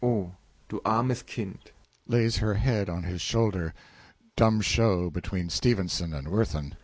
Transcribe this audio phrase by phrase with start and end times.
[0.03, 0.31] Oh,
[0.67, 1.69] Du armes Kind!
[2.07, 3.75] (Lays her head on his shoulder.
[4.35, 6.73] Dumb show between STEPHENSON and WIRTHIN.)